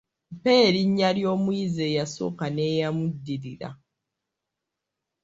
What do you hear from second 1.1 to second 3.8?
ly'omuyizi eyasooka n’eyamuddirira.